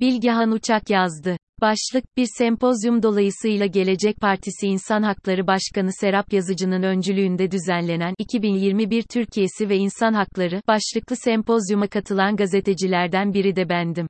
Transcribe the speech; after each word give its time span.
Bilgehan 0.00 0.50
Uçak 0.50 0.90
yazdı. 0.90 1.36
Başlık, 1.60 2.16
bir 2.16 2.26
sempozyum 2.38 3.02
dolayısıyla 3.02 3.66
Gelecek 3.66 4.16
Partisi 4.16 4.66
İnsan 4.66 5.02
Hakları 5.02 5.46
Başkanı 5.46 5.90
Serap 6.00 6.32
Yazıcı'nın 6.32 6.82
öncülüğünde 6.82 7.50
düzenlenen 7.50 8.14
2021 8.18 9.02
Türkiye'si 9.02 9.68
ve 9.68 9.76
İnsan 9.76 10.12
Hakları 10.12 10.62
başlıklı 10.68 11.16
sempozyuma 11.16 11.86
katılan 11.86 12.36
gazetecilerden 12.36 13.34
biri 13.34 13.56
de 13.56 13.68
bendim. 13.68 14.06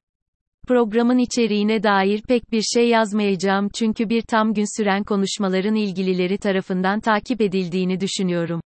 Programın 0.68 1.18
içeriğine 1.18 1.82
dair 1.82 2.22
pek 2.22 2.52
bir 2.52 2.62
şey 2.62 2.88
yazmayacağım 2.88 3.68
çünkü 3.74 4.08
bir 4.08 4.22
tam 4.22 4.54
gün 4.54 4.80
süren 4.80 5.04
konuşmaların 5.04 5.74
ilgilileri 5.74 6.38
tarafından 6.38 7.00
takip 7.00 7.40
edildiğini 7.40 8.00
düşünüyorum. 8.00 8.60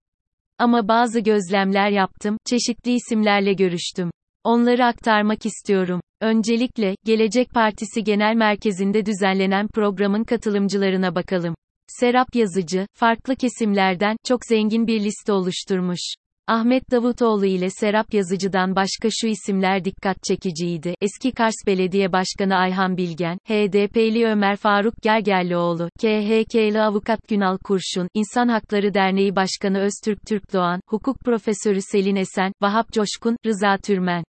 Ama 0.57 0.87
bazı 0.87 1.19
gözlemler 1.19 1.89
yaptım, 1.89 2.37
çeşitli 2.45 2.93
isimlerle 2.93 3.53
görüştüm. 3.53 4.11
Onları 4.43 4.85
aktarmak 4.85 5.45
istiyorum. 5.45 6.01
Öncelikle, 6.21 6.95
Gelecek 7.05 7.49
Partisi 7.49 8.03
Genel 8.03 8.35
Merkezi'nde 8.35 9.05
düzenlenen 9.05 9.67
programın 9.67 10.23
katılımcılarına 10.23 11.15
bakalım. 11.15 11.55
Serap 11.87 12.35
Yazıcı, 12.35 12.87
farklı 12.93 13.35
kesimlerden, 13.35 14.17
çok 14.23 14.45
zengin 14.45 14.87
bir 14.87 14.99
liste 14.99 15.33
oluşturmuş. 15.33 16.13
Ahmet 16.47 16.91
Davutoğlu 16.91 17.45
ile 17.45 17.69
Serap 17.69 18.13
Yazıcı'dan 18.13 18.75
başka 18.75 19.09
şu 19.11 19.27
isimler 19.27 19.85
dikkat 19.85 20.23
çekiciydi. 20.23 20.95
Eski 21.01 21.31
Kars 21.31 21.55
Belediye 21.67 22.11
Başkanı 22.11 22.55
Ayhan 22.55 22.97
Bilgen, 22.97 23.37
HDP'li 23.47 24.25
Ömer 24.25 24.55
Faruk 24.55 24.93
Gergerlioğlu, 25.01 25.89
KHK'lı 26.01 26.83
Avukat 26.83 27.19
Günal 27.27 27.57
Kurşun, 27.63 28.07
İnsan 28.13 28.47
Hakları 28.47 28.93
Derneği 28.93 29.35
Başkanı 29.35 29.79
Öztürk 29.79 30.19
Türkdoğan, 30.27 30.79
Hukuk 30.89 31.19
Profesörü 31.19 31.79
Selin 31.81 32.15
Esen, 32.15 32.51
Vahap 32.61 32.91
Coşkun, 32.91 33.37
Rıza 33.45 33.77
Türmen. 33.77 34.23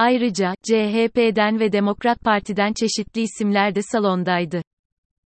Ayrıca, 0.00 0.54
CHP'den 0.62 1.60
ve 1.60 1.72
Demokrat 1.72 2.20
Parti'den 2.20 2.72
çeşitli 2.72 3.20
isimler 3.20 3.74
de 3.74 3.82
salondaydı. 3.82 4.62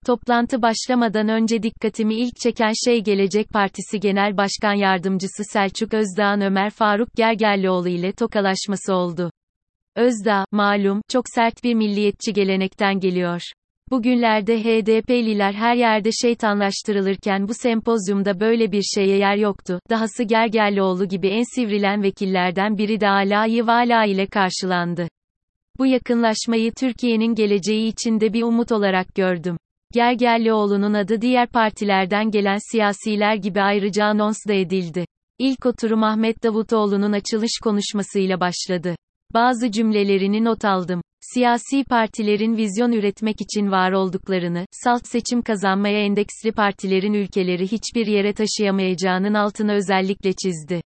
Toplantı 0.06 0.62
başlamadan 0.62 1.28
önce 1.28 1.62
dikkatimi 1.62 2.14
ilk 2.14 2.36
çeken 2.36 2.72
şey 2.84 3.03
Gelecek 3.03 3.48
Partisi 3.48 4.00
Genel 4.00 4.36
Başkan 4.36 4.75
Yardımcısı 4.75 5.42
Selçuk 5.53 5.94
Özdağ'ın 5.94 6.41
Ömer 6.41 6.70
Faruk 6.70 7.08
Gergerlioğlu 7.16 7.89
ile 7.89 8.12
tokalaşması 8.12 8.94
oldu. 8.94 9.31
Özdağ, 9.97 10.44
malum, 10.53 11.00
çok 11.09 11.25
sert 11.34 11.64
bir 11.64 11.75
milliyetçi 11.75 12.33
gelenekten 12.33 13.00
geliyor. 13.00 13.42
Bugünlerde 13.91 14.61
HDP'liler 14.61 15.53
her 15.53 15.77
yerde 15.77 16.11
şeytanlaştırılırken 16.23 17.49
bu 17.49 17.55
sempozyumda 17.55 18.41
böyle 18.41 18.73
bir 18.73 18.83
şeye 18.83 19.17
yer 19.17 19.37
yoktu. 19.37 19.81
Dahası 19.91 20.23
Gergerlioğlu 20.23 21.09
gibi 21.09 21.29
en 21.29 21.55
sivrilen 21.55 22.03
vekillerden 22.03 22.79
biri 22.79 23.01
de 23.01 23.09
alayı 23.09 23.67
vala 23.67 24.05
ile 24.05 24.27
karşılandı. 24.27 25.09
Bu 25.79 25.87
yakınlaşmayı 25.87 26.73
Türkiye'nin 26.73 27.35
geleceği 27.35 27.89
içinde 27.89 28.33
bir 28.33 28.43
umut 28.43 28.73
olarak 28.73 29.15
gördüm. 29.15 29.57
Gergerlioğlu'nun 29.93 30.95
adı 30.95 31.21
diğer 31.21 31.49
partilerden 31.49 32.31
gelen 32.31 32.59
siyasiler 32.73 33.35
gibi 33.35 33.61
ayrıca 33.61 34.05
anons 34.05 34.37
da 34.49 34.55
edildi. 34.55 35.05
İlk 35.39 35.67
oturum 35.67 36.03
Ahmet 36.03 36.43
Davutoğlu'nun 36.43 37.12
açılış 37.12 37.53
konuşmasıyla 37.62 38.41
başladı. 38.41 38.97
Bazı 39.35 39.71
cümlelerini 39.71 40.45
not 40.45 40.65
aldım. 40.65 41.01
Siyasi 41.21 41.85
partilerin 41.85 42.57
vizyon 42.57 42.93
üretmek 42.93 43.41
için 43.41 43.71
var 43.71 43.93
olduklarını, 43.93 44.67
salt 44.71 45.03
seçim 45.07 45.43
kazanmaya 45.43 46.05
endeksli 46.05 46.53
partilerin 46.53 47.13
ülkeleri 47.13 47.73
hiçbir 47.73 48.07
yere 48.07 48.33
taşıyamayacağının 48.33 49.35
altını 49.35 49.73
özellikle 49.73 50.33
çizdi. 50.33 50.81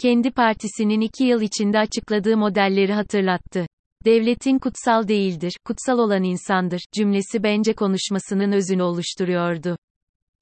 Kendi 0.00 0.30
partisinin 0.30 1.00
iki 1.00 1.24
yıl 1.24 1.40
içinde 1.40 1.78
açıkladığı 1.78 2.36
modelleri 2.36 2.92
hatırlattı. 2.92 3.66
Devletin 4.04 4.58
kutsal 4.58 5.08
değildir, 5.08 5.56
kutsal 5.64 5.98
olan 5.98 6.22
insandır 6.22 6.80
cümlesi 6.92 7.42
bence 7.42 7.72
konuşmasının 7.72 8.52
özünü 8.52 8.82
oluşturuyordu. 8.82 9.76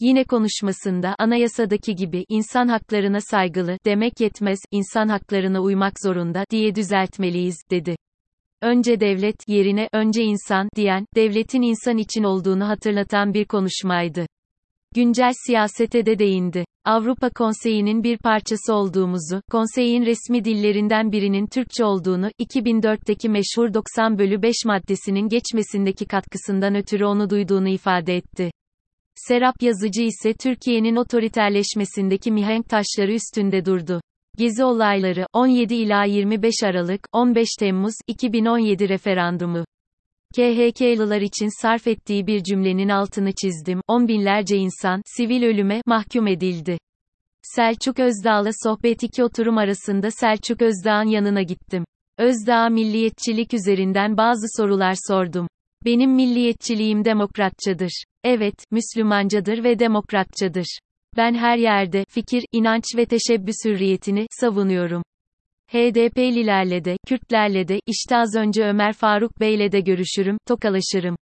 Yine 0.03 0.25
konuşmasında 0.25 1.15
anayasadaki 1.19 1.95
gibi 1.95 2.25
insan 2.29 2.69
haklarına 2.69 3.21
saygılı 3.21 3.79
demek 3.85 4.21
yetmez, 4.21 4.59
insan 4.71 5.09
haklarına 5.09 5.61
uymak 5.61 5.93
zorunda 6.03 6.45
diye 6.51 6.75
düzeltmeliyiz 6.75 7.57
dedi. 7.71 7.97
Önce 8.63 9.01
devlet 9.01 9.49
yerine 9.49 9.89
önce 9.93 10.23
insan 10.23 10.69
diyen, 10.77 11.07
devletin 11.15 11.63
insan 11.63 11.99
için 11.99 12.23
olduğunu 12.23 12.69
hatırlatan 12.69 13.35
bir 13.35 13.45
konuşmaydı. 13.45 14.27
Güncel 14.95 15.33
siyasete 15.47 16.07
de 16.07 16.19
değindi. 16.19 16.65
Avrupa 16.85 17.31
Konseyi'nin 17.31 18.03
bir 18.05 18.19
parçası 18.19 18.75
olduğumuzu, 18.75 19.43
konseyin 19.51 20.07
resmi 20.07 20.45
dillerinden 20.45 21.13
birinin 21.13 21.47
Türkçe 21.47 21.85
olduğunu, 21.85 22.29
2004'teki 22.41 23.29
meşhur 23.29 23.75
90 23.75 24.19
bölü 24.19 24.43
5 24.43 24.55
maddesinin 24.67 25.29
geçmesindeki 25.29 26.07
katkısından 26.07 26.75
ötürü 26.75 27.05
onu 27.05 27.31
duyduğunu 27.31 27.69
ifade 27.69 28.17
etti. 28.17 28.51
Serap 29.17 29.63
Yazıcı 29.63 30.03
ise 30.03 30.35
Türkiye'nin 30.35 30.97
otoriterleşmesindeki 30.97 32.33
mihenk 32.33 32.69
taşları 32.69 33.13
üstünde 33.13 33.65
durdu. 33.65 34.01
Gezi 34.39 34.65
olayları, 34.65 35.27
17 35.33 35.75
ila 35.75 36.05
25 36.05 36.55
Aralık, 36.65 37.01
15 37.13 37.49
Temmuz, 37.59 37.95
2017 38.07 38.89
referandumu. 38.89 39.65
KHK'lılar 40.35 41.21
için 41.21 41.63
sarf 41.63 41.87
ettiği 41.87 42.27
bir 42.27 42.43
cümlenin 42.43 42.89
altını 42.89 43.33
çizdim. 43.33 43.81
On 43.89 44.09
binlerce 44.09 44.57
insan, 44.57 45.03
sivil 45.17 45.43
ölüme, 45.43 45.83
mahkum 45.87 46.27
edildi. 46.27 46.79
Selçuk 47.43 47.99
Özdağ'la 47.99 48.51
sohbet 48.63 49.03
iki 49.03 49.25
oturum 49.25 49.59
arasında 49.59 50.11
Selçuk 50.11 50.63
Özdağ'ın 50.63 51.09
yanına 51.09 51.43
gittim. 51.43 51.85
Özdağ'a 52.19 52.69
milliyetçilik 52.69 53.55
üzerinden 53.55 54.17
bazı 54.17 54.47
sorular 54.57 54.95
sordum. 55.09 55.49
Benim 55.85 56.15
milliyetçiliğim 56.15 57.05
demokratçadır. 57.05 58.05
Evet, 58.25 58.55
Müslümancadır 58.71 59.65
ve 59.65 59.79
demokratçadır. 59.79 60.79
Ben 61.17 61.35
her 61.35 61.59
yerde, 61.59 62.05
fikir, 62.09 62.45
inanç 62.53 62.85
ve 62.97 63.07
teşebbüs 63.07 63.57
hürriyetini, 63.65 64.27
savunuyorum. 64.31 65.03
HDP'lilerle 65.73 66.85
de, 66.85 66.97
Kürtlerle 67.07 67.69
de, 67.69 67.81
işte 67.87 68.17
az 68.17 68.35
önce 68.37 68.65
Ömer 68.65 68.93
Faruk 68.93 69.41
Bey'le 69.41 69.73
de 69.73 69.81
görüşürüm, 69.81 70.37
tokalaşırım. 70.47 71.17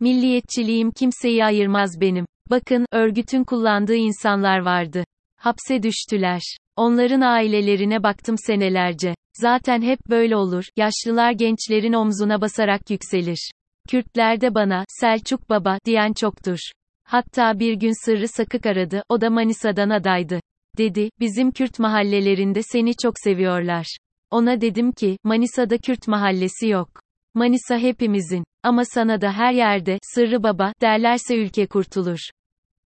Milliyetçiliğim 0.00 0.90
kimseyi 0.90 1.44
ayırmaz 1.44 2.00
benim. 2.00 2.26
Bakın, 2.50 2.86
örgütün 2.92 3.44
kullandığı 3.44 3.94
insanlar 3.94 4.58
vardı. 4.58 5.04
Hapse 5.36 5.82
düştüler. 5.82 6.40
Onların 6.76 7.20
ailelerine 7.20 8.02
baktım 8.02 8.36
senelerce. 8.38 9.14
Zaten 9.40 9.82
hep 9.82 9.98
böyle 10.08 10.36
olur, 10.36 10.64
yaşlılar 10.76 11.32
gençlerin 11.32 11.92
omzuna 11.92 12.40
basarak 12.40 12.90
yükselir. 12.90 13.50
Kürtler 13.90 14.40
de 14.40 14.54
bana, 14.54 14.84
Selçuk 14.88 15.50
Baba, 15.50 15.78
diyen 15.84 16.12
çoktur. 16.12 16.58
Hatta 17.04 17.58
bir 17.58 17.74
gün 17.74 18.04
Sırrı 18.04 18.28
Sakık 18.28 18.66
aradı, 18.66 19.02
o 19.08 19.20
da 19.20 19.30
Manisa'dan 19.30 19.90
adaydı. 19.90 20.40
Dedi, 20.78 21.10
bizim 21.20 21.50
Kürt 21.50 21.78
mahallelerinde 21.78 22.60
seni 22.62 22.96
çok 23.02 23.14
seviyorlar. 23.16 23.96
Ona 24.30 24.60
dedim 24.60 24.92
ki, 24.92 25.16
Manisa'da 25.24 25.78
Kürt 25.78 26.08
mahallesi 26.08 26.68
yok. 26.68 26.88
Manisa 27.34 27.78
hepimizin. 27.78 28.44
Ama 28.62 28.84
sana 28.84 29.20
da 29.20 29.32
her 29.32 29.52
yerde, 29.52 29.98
Sırrı 30.14 30.42
Baba, 30.42 30.72
derlerse 30.80 31.36
ülke 31.36 31.66
kurtulur. 31.66 32.18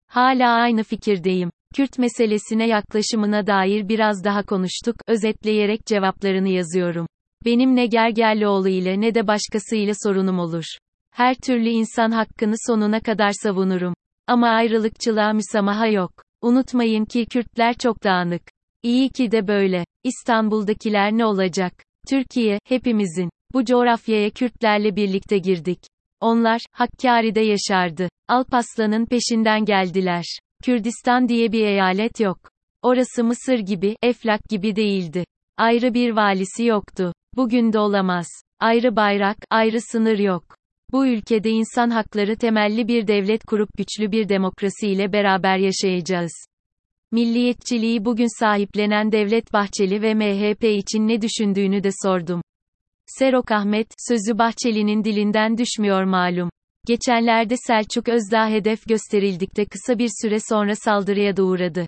Hala 0.06 0.50
aynı 0.50 0.82
fikirdeyim. 0.82 1.50
Kürt 1.74 1.98
meselesine 1.98 2.66
yaklaşımına 2.66 3.46
dair 3.46 3.88
biraz 3.88 4.24
daha 4.24 4.42
konuştuk, 4.42 4.96
özetleyerek 5.06 5.86
cevaplarını 5.86 6.48
yazıyorum. 6.48 7.06
Benim 7.44 7.76
ne 7.76 7.86
Gergerlioğlu 7.86 8.68
ile 8.68 9.00
ne 9.00 9.14
de 9.14 9.26
başkasıyla 9.26 9.94
sorunum 10.02 10.38
olur. 10.38 10.64
Her 11.12 11.34
türlü 11.34 11.68
insan 11.68 12.10
hakkını 12.10 12.54
sonuna 12.66 13.00
kadar 13.00 13.32
savunurum. 13.42 13.94
Ama 14.26 14.48
ayrılıkçılığa 14.48 15.32
müsamaha 15.32 15.86
yok. 15.86 16.12
Unutmayın 16.42 17.04
ki 17.04 17.26
Kürtler 17.26 17.74
çok 17.74 18.04
dağınık. 18.04 18.42
İyi 18.82 19.08
ki 19.08 19.30
de 19.30 19.48
böyle. 19.48 19.84
İstanbul'dakiler 20.04 21.12
ne 21.12 21.26
olacak? 21.26 21.72
Türkiye, 22.08 22.58
hepimizin. 22.64 23.30
Bu 23.54 23.64
coğrafyaya 23.64 24.30
Kürtlerle 24.30 24.96
birlikte 24.96 25.38
girdik. 25.38 25.78
Onlar, 26.20 26.60
Hakkari'de 26.72 27.40
yaşardı. 27.40 28.08
Alpaslan'ın 28.28 29.06
peşinden 29.06 29.64
geldiler. 29.64 30.24
Kürdistan 30.64 31.28
diye 31.28 31.52
bir 31.52 31.66
eyalet 31.66 32.20
yok. 32.20 32.38
Orası 32.82 33.24
Mısır 33.24 33.58
gibi, 33.58 33.96
Eflak 34.02 34.44
gibi 34.44 34.76
değildi. 34.76 35.24
Ayrı 35.56 35.94
bir 35.94 36.10
valisi 36.10 36.64
yoktu. 36.64 37.12
Bugün 37.36 37.72
de 37.72 37.78
olamaz. 37.78 38.26
Ayrı 38.60 38.96
bayrak, 38.96 39.36
ayrı 39.50 39.80
sınır 39.80 40.18
yok. 40.18 40.44
Bu 40.92 41.06
ülkede 41.06 41.50
insan 41.50 41.90
hakları 41.90 42.36
temelli 42.36 42.88
bir 42.88 43.06
devlet 43.06 43.44
kurup 43.44 43.68
güçlü 43.76 44.12
bir 44.12 44.28
demokrasi 44.28 44.88
ile 44.88 45.12
beraber 45.12 45.58
yaşayacağız. 45.58 46.32
Milliyetçiliği 47.12 48.04
bugün 48.04 48.40
sahiplenen 48.40 49.12
Devlet 49.12 49.52
Bahçeli 49.52 50.02
ve 50.02 50.14
MHP 50.14 50.64
için 50.64 51.08
ne 51.08 51.22
düşündüğünü 51.22 51.84
de 51.84 51.90
sordum. 52.02 52.42
Serok 53.06 53.52
Ahmet, 53.52 53.86
sözü 54.08 54.38
Bahçeli'nin 54.38 55.04
dilinden 55.04 55.58
düşmüyor 55.58 56.04
malum. 56.04 56.50
Geçenlerde 56.86 57.54
Selçuk 57.56 58.08
Özdağ 58.08 58.48
hedef 58.48 58.88
gösterildikte 58.88 59.64
kısa 59.64 59.98
bir 59.98 60.10
süre 60.22 60.38
sonra 60.48 60.74
saldırıya 60.76 61.36
da 61.36 61.44
uğradı. 61.44 61.86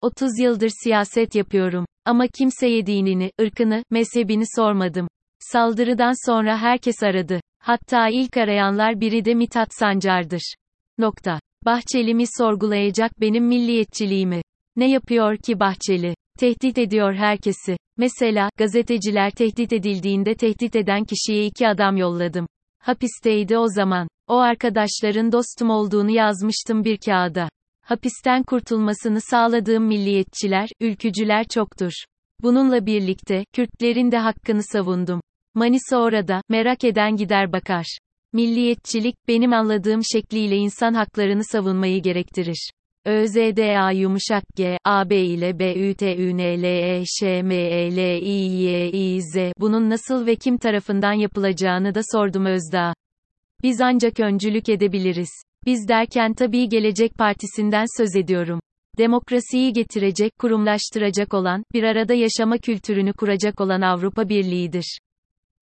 30 0.00 0.38
yıldır 0.38 0.70
siyaset 0.82 1.34
yapıyorum. 1.34 1.86
Ama 2.04 2.26
kimseye 2.26 2.86
dinini, 2.86 3.30
ırkını, 3.40 3.84
mezhebini 3.90 4.44
sormadım. 4.56 5.08
Saldırıdan 5.40 6.30
sonra 6.30 6.58
herkes 6.58 7.02
aradı. 7.02 7.40
Hatta 7.62 8.08
ilk 8.08 8.36
arayanlar 8.36 9.00
biri 9.00 9.24
de 9.24 9.34
Mithat 9.34 9.68
Sancar'dır. 9.78 10.54
Nokta. 10.98 11.40
Bahçeli 11.64 12.14
mi 12.14 12.24
sorgulayacak 12.38 13.20
benim 13.20 13.44
milliyetçiliğimi? 13.44 14.42
Ne 14.76 14.90
yapıyor 14.90 15.36
ki 15.36 15.60
Bahçeli? 15.60 16.14
Tehdit 16.38 16.78
ediyor 16.78 17.14
herkesi. 17.14 17.76
Mesela, 17.96 18.50
gazeteciler 18.56 19.30
tehdit 19.30 19.72
edildiğinde 19.72 20.34
tehdit 20.34 20.76
eden 20.76 21.04
kişiye 21.04 21.46
iki 21.46 21.68
adam 21.68 21.96
yolladım. 21.96 22.46
Hapisteydi 22.78 23.58
o 23.58 23.66
zaman. 23.68 24.08
O 24.28 24.36
arkadaşların 24.36 25.32
dostum 25.32 25.70
olduğunu 25.70 26.10
yazmıştım 26.10 26.84
bir 26.84 26.96
kağıda. 26.96 27.48
Hapisten 27.84 28.42
kurtulmasını 28.42 29.20
sağladığım 29.20 29.84
milliyetçiler, 29.84 30.68
ülkücüler 30.80 31.44
çoktur. 31.48 31.92
Bununla 32.42 32.86
birlikte, 32.86 33.44
Kürtlerin 33.52 34.12
de 34.12 34.18
hakkını 34.18 34.62
savundum. 34.62 35.20
Manisa 35.54 35.96
orada, 35.96 36.42
merak 36.48 36.84
eden 36.84 37.16
gider 37.16 37.52
bakar. 37.52 37.98
Milliyetçilik, 38.32 39.14
benim 39.28 39.52
anladığım 39.52 40.00
şekliyle 40.12 40.56
insan 40.56 40.94
haklarını 40.94 41.44
savunmayı 41.44 42.02
gerektirir. 42.02 42.70
ÖZDA 43.06 43.90
yumuşak 43.90 44.44
G, 44.56 44.78
AB 44.84 45.16
ile 45.16 45.58
B, 45.58 45.74
Ü, 45.74 45.94
T, 45.94 46.16
Ü, 46.16 46.36
N, 46.36 46.62
L, 46.62 46.64
E, 46.64 47.04
Ş, 47.06 47.42
M, 47.42 47.54
E, 47.54 47.96
L, 47.96 48.22
I, 48.22 48.62
Y, 48.62 48.90
I, 48.92 49.22
Z, 49.22 49.36
bunun 49.58 49.90
nasıl 49.90 50.26
ve 50.26 50.36
kim 50.36 50.58
tarafından 50.58 51.12
yapılacağını 51.12 51.94
da 51.94 52.00
sordum 52.12 52.46
Özdağ. 52.46 52.94
Biz 53.62 53.80
ancak 53.80 54.20
öncülük 54.20 54.68
edebiliriz. 54.68 55.30
Biz 55.66 55.88
derken 55.88 56.34
tabii 56.34 56.68
Gelecek 56.68 57.14
Partisi'nden 57.14 57.84
söz 57.98 58.16
ediyorum. 58.16 58.60
Demokrasiyi 58.98 59.72
getirecek, 59.72 60.38
kurumlaştıracak 60.38 61.34
olan, 61.34 61.64
bir 61.74 61.82
arada 61.82 62.14
yaşama 62.14 62.58
kültürünü 62.58 63.12
kuracak 63.12 63.60
olan 63.60 63.80
Avrupa 63.80 64.28
Birliği'dir. 64.28 64.98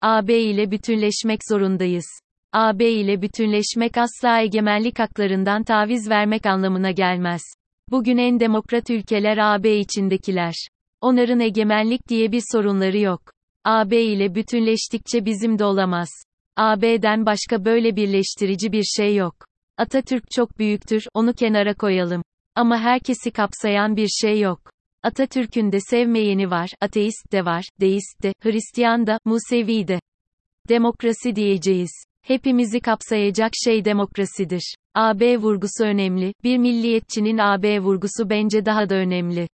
AB 0.03 0.39
ile 0.39 0.71
bütünleşmek 0.71 1.41
zorundayız. 1.49 2.07
AB 2.53 2.91
ile 2.91 3.23
bütünleşmek 3.23 3.99
asla 3.99 4.41
egemenlik 4.41 4.99
haklarından 4.99 5.65
taviz 5.65 6.11
vermek 6.11 6.47
anlamına 6.47 6.91
gelmez. 6.91 7.43
Bugün 7.91 8.17
en 8.19 8.41
demokrat 8.41 8.91
ülkeler 8.91 9.39
AB 9.39 9.79
içindekiler. 9.79 10.55
Onların 11.01 11.41
egemenlik 11.41 12.09
diye 12.09 12.33
bir 12.33 12.43
sorunları 12.53 12.99
yok. 12.99 13.21
AB 13.65 14.03
ile 14.03 14.35
bütünleştikçe 14.35 15.25
bizim 15.25 15.59
de 15.59 15.65
olamaz. 15.65 16.09
AB'den 16.57 17.27
başka 17.27 17.65
böyle 17.65 17.97
birleştirici 17.97 18.73
bir 18.73 18.85
şey 18.85 19.17
yok. 19.17 19.35
Atatürk 19.77 20.31
çok 20.31 20.59
büyüktür, 20.59 21.05
onu 21.15 21.33
kenara 21.33 21.75
koyalım. 21.75 22.23
Ama 22.55 22.79
herkesi 22.79 23.31
kapsayan 23.31 23.97
bir 23.97 24.09
şey 24.09 24.41
yok. 24.41 24.71
Atatürk'ün 25.03 25.73
de 25.73 25.81
sevmeyeni 25.81 26.51
var, 26.51 26.71
ateist 26.81 27.33
de 27.33 27.45
var, 27.45 27.65
deist 27.81 28.23
de, 28.23 28.35
Hristiyan 28.43 29.07
da, 29.07 29.19
Musevi 29.25 29.89
de. 29.89 30.01
Demokrasi 30.69 31.37
diyeceğiz. 31.37 31.91
Hepimizi 32.23 32.81
kapsayacak 32.81 33.53
şey 33.65 33.85
demokrasidir. 33.85 34.75
AB 34.95 35.37
vurgusu 35.37 35.85
önemli, 35.85 36.33
bir 36.45 36.59
milliyetçinin 36.59 37.39
AB 37.39 37.81
vurgusu 37.81 38.31
bence 38.31 38.65
daha 38.65 38.89
da 38.89 38.95
önemli. 38.95 39.49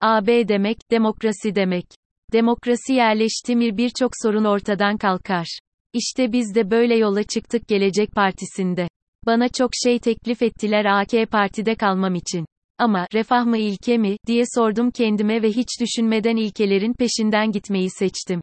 AB 0.00 0.48
demek, 0.48 0.78
demokrasi 0.90 1.54
demek. 1.54 1.86
Demokrasi 2.32 2.92
yerleşti 2.92 3.56
mi 3.56 3.76
birçok 3.76 4.10
sorun 4.22 4.44
ortadan 4.44 4.96
kalkar. 4.96 5.58
İşte 5.92 6.32
biz 6.32 6.54
de 6.54 6.70
böyle 6.70 6.96
yola 6.96 7.22
çıktık 7.22 7.68
Gelecek 7.68 8.12
Partisi'nde. 8.12 8.88
Bana 9.26 9.48
çok 9.48 9.70
şey 9.84 9.98
teklif 9.98 10.42
ettiler 10.42 10.84
AK 10.84 11.30
Parti'de 11.30 11.74
kalmam 11.74 12.14
için. 12.14 12.46
Ama, 12.78 13.06
refah 13.14 13.44
mı 13.44 13.58
ilke 13.58 13.98
mi, 13.98 14.16
diye 14.26 14.44
sordum 14.54 14.90
kendime 14.90 15.42
ve 15.42 15.48
hiç 15.48 15.68
düşünmeden 15.80 16.36
ilkelerin 16.36 16.92
peşinden 16.92 17.52
gitmeyi 17.52 17.90
seçtim. 17.90 18.40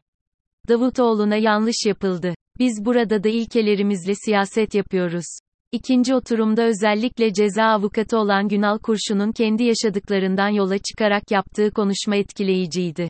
Davutoğlu'na 0.68 1.36
yanlış 1.36 1.86
yapıldı. 1.86 2.34
Biz 2.58 2.84
burada 2.84 3.24
da 3.24 3.28
ilkelerimizle 3.28 4.14
siyaset 4.14 4.74
yapıyoruz. 4.74 5.38
İkinci 5.72 6.14
oturumda 6.14 6.62
özellikle 6.62 7.32
ceza 7.32 7.64
avukatı 7.64 8.18
olan 8.18 8.48
Günal 8.48 8.78
Kurşun'un 8.78 9.32
kendi 9.32 9.64
yaşadıklarından 9.64 10.48
yola 10.48 10.78
çıkarak 10.78 11.30
yaptığı 11.30 11.70
konuşma 11.70 12.16
etkileyiciydi. 12.16 13.08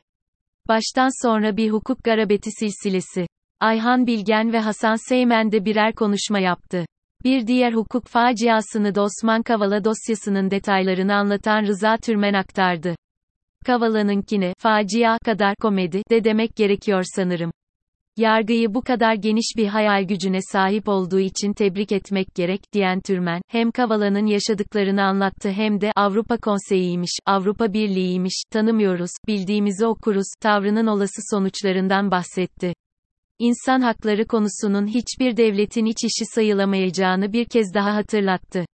Baştan 0.67 1.27
sonra 1.27 1.57
bir 1.57 1.69
hukuk 1.69 2.03
garabeti 2.03 2.49
silsilesi. 2.51 3.27
Ayhan 3.59 4.07
Bilgen 4.07 4.53
ve 4.53 4.59
Hasan 4.59 5.09
Seymen 5.09 5.51
de 5.51 5.65
birer 5.65 5.95
konuşma 5.95 6.39
yaptı. 6.39 6.85
Bir 7.23 7.47
diğer 7.47 7.73
hukuk 7.73 8.07
faciasını 8.07 8.95
da 8.95 9.01
Osman 9.01 9.43
Kavala 9.43 9.83
dosyasının 9.83 10.51
detaylarını 10.51 11.15
anlatan 11.15 11.63
Rıza 11.67 11.97
Türmen 11.97 12.33
aktardı. 12.33 12.95
Kavala'nınkine, 13.65 14.53
facia 14.57 15.17
kadar 15.25 15.55
komedi 15.55 16.01
de 16.09 16.23
demek 16.23 16.55
gerekiyor 16.55 17.03
sanırım. 17.15 17.51
Yargıyı 18.17 18.73
bu 18.73 18.81
kadar 18.81 19.13
geniş 19.13 19.53
bir 19.57 19.67
hayal 19.67 20.03
gücüne 20.03 20.39
sahip 20.41 20.87
olduğu 20.87 21.19
için 21.19 21.53
tebrik 21.53 21.91
etmek 21.91 22.35
gerek, 22.35 22.61
diyen 22.73 23.01
Türmen, 23.01 23.41
hem 23.47 23.71
Kavala'nın 23.71 24.25
yaşadıklarını 24.25 25.03
anlattı 25.03 25.49
hem 25.49 25.81
de 25.81 25.91
Avrupa 25.95 26.37
Konseyi'ymiş, 26.37 27.11
Avrupa 27.25 27.73
Birliği'ymiş, 27.73 28.43
tanımıyoruz, 28.51 29.11
bildiğimizi 29.27 29.85
okuruz, 29.85 30.27
tavrının 30.41 30.87
olası 30.87 31.21
sonuçlarından 31.31 32.11
bahsetti. 32.11 32.73
İnsan 33.39 33.81
hakları 33.81 34.27
konusunun 34.27 34.87
hiçbir 34.87 35.37
devletin 35.37 35.85
iç 35.85 35.97
işi 36.03 36.25
sayılamayacağını 36.35 37.33
bir 37.33 37.45
kez 37.45 37.73
daha 37.73 37.95
hatırlattı. 37.95 38.65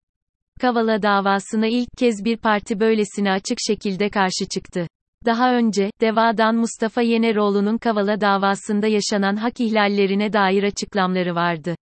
Kavala 0.60 1.02
davasına 1.02 1.66
ilk 1.66 1.88
kez 1.98 2.24
bir 2.24 2.36
parti 2.36 2.80
böylesine 2.80 3.32
açık 3.32 3.58
şekilde 3.66 4.10
karşı 4.10 4.48
çıktı. 4.54 4.86
Daha 5.26 5.54
önce, 5.54 5.90
Deva'dan 6.00 6.56
Mustafa 6.56 7.02
Yeneroğlu'nun 7.02 7.78
Kavala 7.78 8.20
davasında 8.20 8.86
yaşanan 8.86 9.36
hak 9.36 9.60
ihlallerine 9.60 10.32
dair 10.32 10.62
açıklamları 10.62 11.34
vardı. 11.34 11.74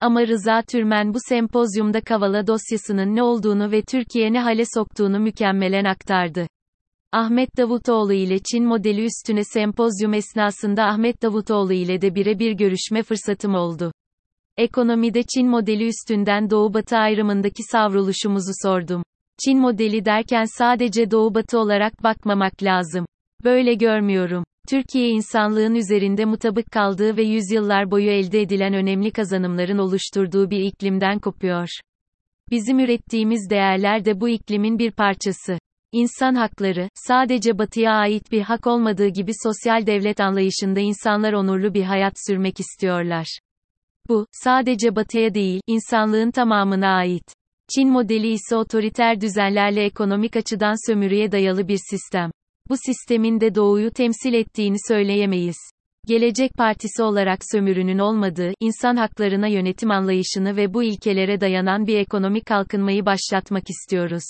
Ama 0.00 0.26
Rıza 0.26 0.62
Türmen 0.62 1.14
bu 1.14 1.18
sempozyumda 1.28 2.00
Kavala 2.00 2.46
dosyasının 2.46 3.16
ne 3.16 3.22
olduğunu 3.22 3.72
ve 3.72 3.82
Türkiye 3.82 4.32
ne 4.32 4.40
hale 4.40 4.64
soktuğunu 4.74 5.18
mükemmelen 5.18 5.84
aktardı. 5.84 6.46
Ahmet 7.12 7.56
Davutoğlu 7.56 8.12
ile 8.12 8.38
Çin 8.38 8.64
modeli 8.64 9.04
üstüne 9.04 9.44
sempozyum 9.44 10.14
esnasında 10.14 10.84
Ahmet 10.84 11.22
Davutoğlu 11.22 11.72
ile 11.72 12.00
de 12.00 12.14
birebir 12.14 12.52
görüşme 12.52 13.02
fırsatım 13.02 13.54
oldu. 13.54 13.92
Ekonomide 14.56 15.22
Çin 15.22 15.48
modeli 15.48 15.86
üstünden 15.86 16.50
Doğu-Batı 16.50 16.96
ayrımındaki 16.96 17.62
savruluşumuzu 17.62 18.50
sordum. 18.62 19.02
Çin 19.44 19.58
modeli 19.58 20.04
derken 20.04 20.44
sadece 20.58 21.10
Doğu-Batı 21.10 21.58
olarak 21.58 22.02
bakmamak 22.02 22.62
lazım. 22.62 23.06
Böyle 23.44 23.74
görmüyorum. 23.74 24.44
Türkiye 24.68 25.08
insanlığın 25.08 25.74
üzerinde 25.74 26.24
mutabık 26.24 26.72
kaldığı 26.72 27.16
ve 27.16 27.22
yüzyıllar 27.22 27.90
boyu 27.90 28.10
elde 28.10 28.40
edilen 28.40 28.74
önemli 28.74 29.10
kazanımların 29.10 29.78
oluşturduğu 29.78 30.50
bir 30.50 30.60
iklimden 30.60 31.18
kopuyor. 31.18 31.68
Bizim 32.50 32.78
ürettiğimiz 32.78 33.50
değerler 33.50 34.04
de 34.04 34.20
bu 34.20 34.28
iklimin 34.28 34.78
bir 34.78 34.90
parçası. 34.90 35.58
İnsan 35.92 36.34
hakları, 36.34 36.88
sadece 36.94 37.58
batıya 37.58 37.92
ait 37.92 38.32
bir 38.32 38.42
hak 38.42 38.66
olmadığı 38.66 39.08
gibi 39.08 39.32
sosyal 39.42 39.86
devlet 39.86 40.20
anlayışında 40.20 40.80
insanlar 40.80 41.32
onurlu 41.32 41.74
bir 41.74 41.82
hayat 41.82 42.14
sürmek 42.26 42.60
istiyorlar. 42.60 43.26
Bu, 44.08 44.26
sadece 44.32 44.96
batıya 44.96 45.34
değil, 45.34 45.60
insanlığın 45.66 46.30
tamamına 46.30 46.88
ait. 46.88 47.34
Çin 47.74 47.88
modeli 47.88 48.28
ise 48.28 48.56
otoriter 48.56 49.20
düzenlerle 49.20 49.84
ekonomik 49.84 50.36
açıdan 50.36 50.90
sömürüye 50.90 51.32
dayalı 51.32 51.68
bir 51.68 51.78
sistem. 51.90 52.30
Bu 52.68 52.74
sistemin 52.86 53.40
de 53.40 53.54
doğuyu 53.54 53.90
temsil 53.90 54.34
ettiğini 54.34 54.76
söyleyemeyiz. 54.88 55.56
Gelecek 56.06 56.54
Partisi 56.54 57.02
olarak 57.02 57.38
sömürünün 57.52 57.98
olmadığı, 57.98 58.52
insan 58.60 58.96
haklarına 58.96 59.46
yönetim 59.46 59.90
anlayışını 59.90 60.56
ve 60.56 60.74
bu 60.74 60.82
ilkelere 60.82 61.40
dayanan 61.40 61.86
bir 61.86 61.96
ekonomik 61.96 62.46
kalkınmayı 62.46 63.06
başlatmak 63.06 63.70
istiyoruz. 63.70 64.24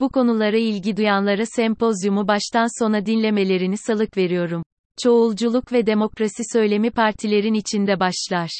Bu 0.00 0.08
konulara 0.08 0.56
ilgi 0.56 0.96
duyanlara 0.96 1.46
sempozyumu 1.46 2.28
baştan 2.28 2.84
sona 2.84 3.06
dinlemelerini 3.06 3.76
salık 3.76 4.16
veriyorum. 4.16 4.62
Çoğulculuk 5.02 5.72
ve 5.72 5.86
demokrasi 5.86 6.42
söylemi 6.52 6.90
partilerin 6.90 7.54
içinde 7.54 8.00
başlar. 8.00 8.50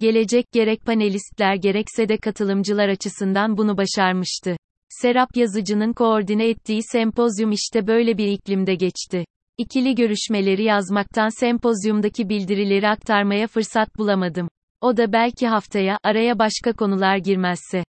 Gelecek 0.00 0.52
gerek 0.52 0.84
panelistler 0.84 1.54
gerekse 1.54 2.08
de 2.08 2.16
katılımcılar 2.16 2.88
açısından 2.88 3.56
bunu 3.56 3.76
başarmıştı. 3.76 4.56
Serap 4.88 5.36
Yazıcı'nın 5.36 5.92
koordine 5.92 6.48
ettiği 6.48 6.82
sempozyum 6.82 7.52
işte 7.52 7.86
böyle 7.86 8.18
bir 8.18 8.26
iklimde 8.26 8.74
geçti. 8.74 9.24
İkili 9.58 9.94
görüşmeleri 9.94 10.64
yazmaktan 10.64 11.40
sempozyumdaki 11.40 12.28
bildirileri 12.28 12.88
aktarmaya 12.88 13.46
fırsat 13.46 13.98
bulamadım. 13.98 14.48
O 14.80 14.96
da 14.96 15.12
belki 15.12 15.46
haftaya, 15.46 15.98
araya 16.02 16.38
başka 16.38 16.72
konular 16.72 17.16
girmezse. 17.16 17.84